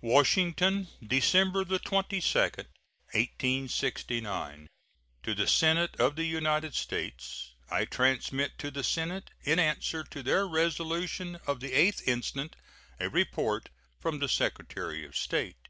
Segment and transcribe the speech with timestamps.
[0.00, 4.68] WASHINGTON, December 22, 1869.
[5.22, 10.22] To the Senate of the United States: I transmit to the Senate, in answer to
[10.22, 12.56] their resolution of the 8th instant,
[12.98, 13.68] a report
[14.00, 15.68] from the Secretary of State.